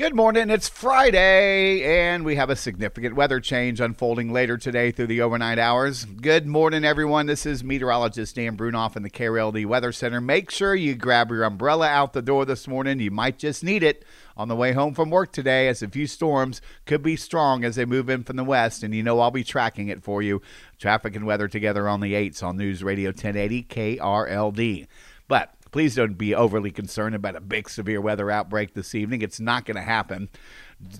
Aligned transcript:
Good 0.00 0.16
morning. 0.16 0.48
It's 0.48 0.66
Friday, 0.66 1.82
and 1.84 2.24
we 2.24 2.36
have 2.36 2.48
a 2.48 2.56
significant 2.56 3.16
weather 3.16 3.38
change 3.38 3.82
unfolding 3.82 4.32
later 4.32 4.56
today 4.56 4.92
through 4.92 5.08
the 5.08 5.20
overnight 5.20 5.58
hours. 5.58 6.06
Good 6.06 6.46
morning, 6.46 6.86
everyone. 6.86 7.26
This 7.26 7.44
is 7.44 7.62
meteorologist 7.62 8.34
Dan 8.34 8.56
Brunoff 8.56 8.96
in 8.96 9.02
the 9.02 9.10
KRLD 9.10 9.66
Weather 9.66 9.92
Center. 9.92 10.18
Make 10.18 10.50
sure 10.50 10.74
you 10.74 10.94
grab 10.94 11.28
your 11.28 11.44
umbrella 11.44 11.86
out 11.86 12.14
the 12.14 12.22
door 12.22 12.46
this 12.46 12.66
morning. 12.66 12.98
You 12.98 13.10
might 13.10 13.38
just 13.38 13.62
need 13.62 13.82
it 13.82 14.06
on 14.38 14.48
the 14.48 14.56
way 14.56 14.72
home 14.72 14.94
from 14.94 15.10
work 15.10 15.32
today, 15.32 15.68
as 15.68 15.82
a 15.82 15.88
few 15.88 16.06
storms 16.06 16.62
could 16.86 17.02
be 17.02 17.14
strong 17.14 17.62
as 17.62 17.76
they 17.76 17.84
move 17.84 18.08
in 18.08 18.22
from 18.22 18.36
the 18.36 18.42
west. 18.44 18.82
And 18.82 18.94
you 18.94 19.02
know, 19.02 19.20
I'll 19.20 19.30
be 19.30 19.44
tracking 19.44 19.88
it 19.88 20.02
for 20.02 20.22
you. 20.22 20.40
Traffic 20.78 21.14
and 21.14 21.26
weather 21.26 21.46
together 21.46 21.86
on 21.86 22.00
the 22.00 22.14
8s 22.14 22.42
on 22.42 22.56
News 22.56 22.82
Radio 22.82 23.10
1080 23.10 23.64
KRLD. 23.64 24.86
But 25.28 25.54
Please 25.72 25.94
don't 25.94 26.18
be 26.18 26.34
overly 26.34 26.72
concerned 26.72 27.14
about 27.14 27.36
a 27.36 27.40
big 27.40 27.70
severe 27.70 28.00
weather 28.00 28.30
outbreak 28.30 28.74
this 28.74 28.94
evening. 28.94 29.22
It's 29.22 29.38
not 29.38 29.64
going 29.64 29.76
to 29.76 29.82
happen. 29.82 30.28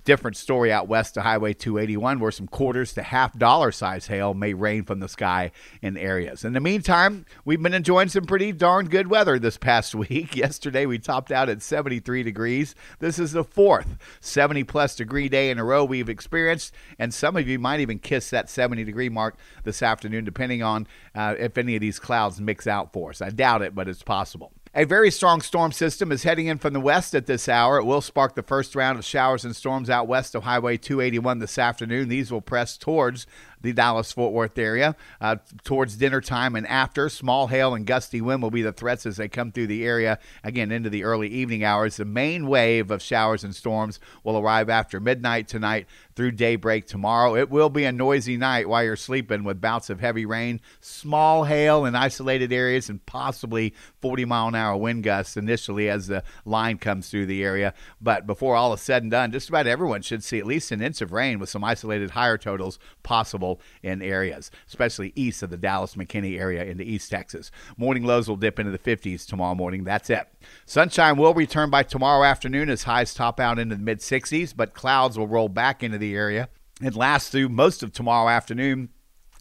Different 0.05 0.37
story 0.37 0.71
out 0.71 0.87
west 0.87 1.15
to 1.15 1.23
Highway 1.23 1.53
281, 1.53 2.19
where 2.19 2.31
some 2.31 2.47
quarters 2.47 2.93
to 2.93 3.01
half 3.01 3.37
dollar 3.37 3.71
size 3.71 4.07
hail 4.07 4.33
may 4.33 4.53
rain 4.53 4.83
from 4.83 4.99
the 4.99 5.09
sky 5.09 5.51
in 5.81 5.97
areas. 5.97 6.45
In 6.45 6.53
the 6.53 6.59
meantime, 6.59 7.25
we've 7.45 7.61
been 7.61 7.73
enjoying 7.73 8.07
some 8.07 8.25
pretty 8.25 8.51
darn 8.51 8.87
good 8.87 9.07
weather 9.07 9.39
this 9.39 9.57
past 9.57 9.95
week. 9.95 10.35
Yesterday, 10.37 10.85
we 10.85 10.99
topped 10.99 11.31
out 11.31 11.49
at 11.49 11.63
73 11.63 12.23
degrees. 12.23 12.75
This 12.99 13.17
is 13.17 13.31
the 13.31 13.43
fourth 13.43 13.97
70 14.21 14.63
plus 14.65 14.95
degree 14.95 15.27
day 15.27 15.49
in 15.49 15.57
a 15.57 15.65
row 15.65 15.83
we've 15.83 16.09
experienced, 16.09 16.73
and 16.99 17.13
some 17.13 17.35
of 17.35 17.47
you 17.47 17.57
might 17.59 17.79
even 17.79 17.99
kiss 17.99 18.29
that 18.29 18.49
70 18.49 18.83
degree 18.83 19.09
mark 19.09 19.35
this 19.63 19.81
afternoon, 19.81 20.23
depending 20.23 20.61
on 20.61 20.87
uh, 21.15 21.35
if 21.39 21.57
any 21.57 21.75
of 21.75 21.81
these 21.81 21.99
clouds 21.99 22.39
mix 22.39 22.67
out 22.67 22.93
for 22.93 23.09
us. 23.09 23.21
I 23.21 23.31
doubt 23.31 23.63
it, 23.63 23.73
but 23.73 23.89
it's 23.89 24.03
possible. 24.03 24.53
A 24.73 24.85
very 24.85 25.11
strong 25.11 25.41
storm 25.41 25.73
system 25.73 26.13
is 26.13 26.23
heading 26.23 26.47
in 26.47 26.57
from 26.57 26.71
the 26.71 26.79
west 26.79 27.13
at 27.13 27.25
this 27.25 27.49
hour. 27.49 27.77
It 27.77 27.83
will 27.83 27.99
spark 27.99 28.35
the 28.35 28.41
first 28.41 28.73
round 28.73 28.97
of 28.97 29.03
showers 29.03 29.43
and 29.43 29.53
storms 29.53 29.89
out 29.89 30.07
west 30.07 30.33
of 30.33 30.43
Highway 30.43 30.77
281 30.77 31.39
this 31.39 31.57
afternoon. 31.57 32.07
These 32.07 32.31
will 32.31 32.39
press 32.39 32.77
towards 32.77 33.27
the 33.61 33.73
Dallas 33.73 34.11
Fort 34.11 34.33
Worth 34.33 34.57
area 34.57 34.95
uh, 35.19 35.37
towards 35.63 35.95
dinner 35.95 36.21
time 36.21 36.55
and 36.55 36.67
after. 36.67 37.09
Small 37.09 37.47
hail 37.47 37.73
and 37.73 37.85
gusty 37.85 38.21
wind 38.21 38.41
will 38.41 38.51
be 38.51 38.61
the 38.61 38.73
threats 38.73 39.05
as 39.05 39.17
they 39.17 39.27
come 39.27 39.51
through 39.51 39.67
the 39.67 39.85
area 39.85 40.19
again 40.43 40.71
into 40.71 40.89
the 40.89 41.03
early 41.03 41.27
evening 41.27 41.63
hours. 41.63 41.97
The 41.97 42.05
main 42.05 42.47
wave 42.47 42.91
of 42.91 43.01
showers 43.01 43.43
and 43.43 43.55
storms 43.55 43.99
will 44.23 44.37
arrive 44.37 44.69
after 44.69 44.99
midnight 44.99 45.47
tonight 45.47 45.87
through 46.15 46.31
daybreak 46.31 46.87
tomorrow. 46.87 47.35
It 47.35 47.49
will 47.49 47.69
be 47.69 47.85
a 47.85 47.91
noisy 47.91 48.37
night 48.37 48.69
while 48.69 48.83
you're 48.83 48.95
sleeping 48.95 49.43
with 49.43 49.61
bouts 49.61 49.89
of 49.89 49.99
heavy 49.99 50.25
rain, 50.25 50.61
small 50.79 51.45
hail 51.45 51.85
in 51.85 51.95
isolated 51.95 52.53
areas, 52.53 52.89
and 52.89 53.05
possibly 53.05 53.73
40 54.01 54.25
mile 54.25 54.49
an 54.49 54.55
hour 54.55 54.77
wind 54.77 55.03
gusts 55.03 55.37
initially 55.37 55.89
as 55.89 56.07
the 56.07 56.23
line 56.45 56.77
comes 56.77 57.09
through 57.09 57.25
the 57.25 57.43
area. 57.43 57.73
But 57.99 58.27
before 58.27 58.55
all 58.55 58.73
is 58.73 58.81
said 58.81 59.03
and 59.03 59.11
done, 59.11 59.31
just 59.31 59.49
about 59.49 59.67
everyone 59.67 60.01
should 60.01 60.23
see 60.23 60.39
at 60.39 60.45
least 60.45 60.71
an 60.71 60.81
inch 60.81 61.01
of 61.01 61.11
rain 61.11 61.39
with 61.39 61.49
some 61.49 61.63
isolated 61.63 62.11
higher 62.11 62.37
totals 62.37 62.79
possible 63.03 63.50
in 63.83 64.01
areas, 64.01 64.51
especially 64.67 65.13
east 65.15 65.43
of 65.43 65.49
the 65.49 65.57
Dallas 65.57 65.95
McKinney 65.95 66.39
area 66.39 66.63
into 66.63 66.83
East 66.83 67.09
Texas. 67.09 67.51
Morning 67.77 68.03
lows 68.03 68.27
will 68.27 68.35
dip 68.35 68.59
into 68.59 68.71
the 68.71 68.79
50s 68.79 69.25
tomorrow 69.25 69.55
morning. 69.55 69.83
That's 69.83 70.09
it. 70.09 70.27
Sunshine 70.65 71.17
will 71.17 71.33
return 71.33 71.69
by 71.69 71.83
tomorrow 71.83 72.23
afternoon 72.23 72.69
as 72.69 72.83
highs 72.83 73.13
top 73.13 73.39
out 73.39 73.59
into 73.59 73.75
the 73.75 73.81
mid 73.81 73.99
60s, 73.99 74.53
but 74.55 74.73
clouds 74.73 75.17
will 75.17 75.27
roll 75.27 75.49
back 75.49 75.83
into 75.83 75.97
the 75.97 76.15
area 76.15 76.49
and 76.81 76.95
last 76.95 77.31
through 77.31 77.49
most 77.49 77.83
of 77.83 77.93
tomorrow 77.93 78.29
afternoon 78.29 78.89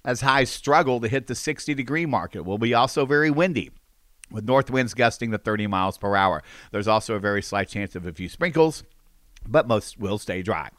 as 0.05 0.21
highs 0.21 0.51
struggle 0.51 1.01
to 1.01 1.09
hit 1.09 1.27
the 1.27 1.35
60 1.35 1.75
degree 1.75 2.07
mark. 2.07 2.37
It 2.37 2.45
will 2.45 2.59
be 2.59 2.75
also 2.75 3.07
very 3.07 3.31
windy 3.31 3.71
with 4.31 4.45
north 4.45 4.71
winds 4.71 4.95
gusting 4.95 5.31
to 5.33 5.39
30 5.39 5.67
miles 5.67 5.99
per 5.99 6.15
hour. 6.17 6.43
There's 6.71 6.89
also 6.89 7.15
a 7.15 7.21
very 7.21 7.43
slight 7.43 7.69
chance 7.69 7.95
of 7.97 8.07
a 8.07 8.13
few 8.13 8.29
sprinkles, 8.29 8.85
but 9.47 9.67
most 9.67 9.99
will 9.99 10.19
stay 10.19 10.43
dry. 10.43 10.71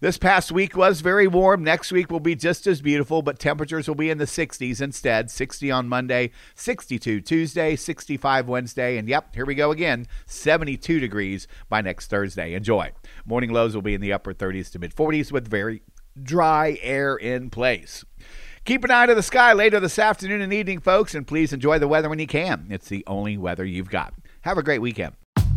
This 0.00 0.16
past 0.16 0.50
week 0.50 0.76
was 0.76 1.02
very 1.02 1.26
warm. 1.26 1.62
Next 1.62 1.92
week 1.92 2.10
will 2.10 2.20
be 2.20 2.34
just 2.34 2.66
as 2.66 2.80
beautiful, 2.80 3.20
but 3.20 3.38
temperatures 3.38 3.86
will 3.86 3.94
be 3.94 4.08
in 4.08 4.16
the 4.16 4.24
60s 4.24 4.80
instead. 4.80 5.30
60 5.30 5.70
on 5.70 5.88
Monday, 5.88 6.30
62 6.54 7.20
Tuesday, 7.20 7.76
65 7.76 8.48
Wednesday, 8.48 8.96
and 8.96 9.08
yep, 9.08 9.34
here 9.34 9.44
we 9.44 9.54
go 9.54 9.70
again. 9.70 10.06
72 10.24 11.00
degrees 11.00 11.46
by 11.68 11.82
next 11.82 12.06
Thursday. 12.06 12.54
Enjoy. 12.54 12.92
Morning 13.26 13.52
lows 13.52 13.74
will 13.74 13.82
be 13.82 13.94
in 13.94 14.00
the 14.00 14.12
upper 14.12 14.32
30s 14.32 14.72
to 14.72 14.78
mid 14.78 14.94
40s 14.94 15.30
with 15.30 15.46
very 15.46 15.82
dry 16.22 16.78
air 16.80 17.16
in 17.16 17.50
place. 17.50 18.04
Keep 18.64 18.84
an 18.84 18.90
eye 18.90 19.06
to 19.06 19.14
the 19.14 19.22
sky 19.22 19.52
later 19.52 19.80
this 19.80 19.98
afternoon 19.98 20.40
and 20.40 20.52
evening, 20.52 20.80
folks, 20.80 21.14
and 21.14 21.26
please 21.26 21.52
enjoy 21.52 21.78
the 21.78 21.88
weather 21.88 22.08
when 22.08 22.18
you 22.18 22.26
can. 22.26 22.66
It's 22.70 22.88
the 22.88 23.04
only 23.06 23.36
weather 23.36 23.64
you've 23.64 23.90
got. 23.90 24.14
Have 24.42 24.58
a 24.58 24.62
great 24.62 24.80
weekend. 24.80 25.14